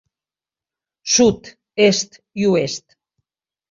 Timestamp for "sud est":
1.17-2.21